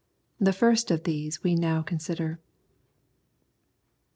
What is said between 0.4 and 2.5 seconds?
first of these we now consider.